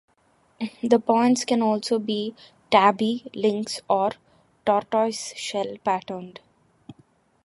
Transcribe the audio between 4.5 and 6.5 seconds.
Tortoiseshell-patterned.